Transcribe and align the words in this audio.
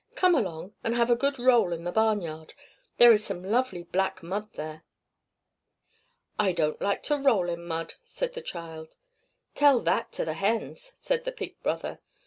Come 0.15 0.33
along, 0.33 0.73
and 0.83 0.95
have 0.95 1.11
a 1.11 1.15
good 1.15 1.37
roll 1.37 1.71
in 1.71 1.83
the 1.83 1.91
barnyard! 1.91 2.55
There 2.97 3.11
is 3.11 3.23
some 3.23 3.43
lovely 3.43 3.83
black 3.83 4.23
mud 4.23 4.51
there." 4.53 4.83
"I 6.39 6.53
don't 6.53 6.81
like 6.81 7.03
to 7.03 7.17
roll 7.19 7.47
in 7.51 7.65
mud!" 7.67 7.93
said 8.03 8.33
the 8.33 8.41
child. 8.41 8.95
"Tell 9.53 9.79
that 9.81 10.11
to 10.13 10.25
the 10.25 10.33
hens!" 10.33 10.93
said 11.03 11.23
the 11.23 11.31
pig 11.31 11.61
brother. 11.61 11.99